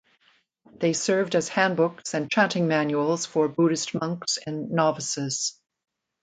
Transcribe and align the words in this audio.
They 0.79 0.93
served 0.93 1.35
as 1.35 1.47
handbooks 1.49 2.15
and 2.15 2.27
chanting 2.31 2.67
manuals 2.67 3.27
for 3.27 3.47
Buddhist 3.47 3.93
monks 3.93 4.39
and 4.47 4.71
novices. 4.71 5.59